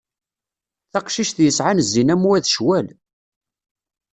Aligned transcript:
Taqcict 0.91 1.37
yesɛan 1.45 1.83
zzin 1.87 2.13
am 2.13 2.23
wa 2.27 2.37
d 2.43 2.45
cwal. 2.55 2.87